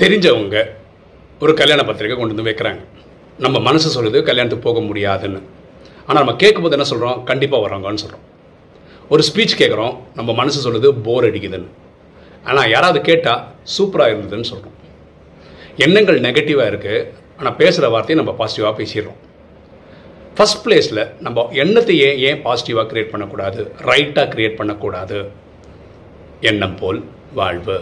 தெரிஞ்சவங்க 0.00 0.58
ஒரு 1.42 1.52
கல்யாண 1.60 1.80
பத்திரிக்கை 1.88 2.16
கொண்டு 2.18 2.34
வந்து 2.34 2.48
வைக்கிறாங்க. 2.48 2.80
நம்ம 3.44 3.56
மனசு 3.66 3.88
சொல்லுது 3.96 4.18
கல்யாணத்துக்கு 4.28 4.66
போக 4.68 4.80
முடியாதுன்னு. 4.88 5.40
ஆனால் 6.06 6.22
நம்ம 6.22 6.34
கேட்கும்போது 6.42 6.76
என்ன 6.76 6.86
சொல்கிறோம் 6.90 7.18
கண்டிப்பாக 7.30 7.64
வராங்கன்னு 7.66 8.02
சொல்கிறோம் 8.04 8.24
ஒரு 9.14 9.22
ஸ்பீச் 9.28 9.54
கேட்குறோம் 9.60 9.94
நம்ம 10.18 10.30
மனசு 10.40 10.58
சொல்லுது 10.66 10.88
போர் 11.06 11.26
அடிக்குதுன்னு. 11.28 11.68
ஆனால் 12.48 12.70
யாராவது 12.74 13.00
கேட்டால் 13.10 13.42
சூப்பராக 13.76 14.12
இருந்ததுன்னு 14.12 14.50
சொல்கிறோம் 14.52 14.78
எண்ணங்கள் 15.84 16.24
நெகட்டிவாக 16.26 16.70
இருக்குது 16.72 17.06
ஆனால் 17.38 17.56
பேசுகிற 17.60 17.88
வார்த்தையை 17.94 18.18
நம்ம 18.22 18.34
பாசிட்டிவாக 18.40 18.74
பேசிடுறோம். 18.80 19.20
ஃபஸ்ட் 20.36 20.62
பிளேஸில் 20.64 21.02
நம்ம 21.26 21.46
எண்ணத்தையே 21.64 22.08
ஏன் 22.28 22.40
பாசிட்டிவாக 22.46 22.86
க்ரியேட் 22.92 23.12
பண்ணக்கூடாது? 23.14 23.62
ரைட்டாக 23.90 24.26
க்ரியேட் 24.34 24.58
பண்ணக்கூடாது? 24.60 25.18
எண்ணம் 26.50 26.78
போல் 26.80 27.00
வாழ்வு. 27.40 27.78